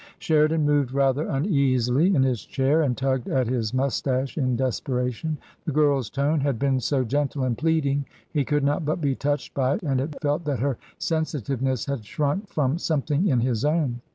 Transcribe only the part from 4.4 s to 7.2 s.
desperation. The girl's tone had been so